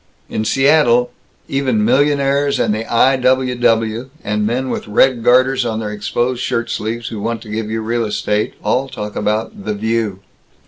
[0.29, 1.11] In Seattle,
[1.47, 3.17] even millionaires, and the I.
[3.17, 3.53] W.
[3.53, 7.69] W., and men with red garters on their exposed shirt sleeves who want to give
[7.69, 10.21] you real estate, all talk about the View.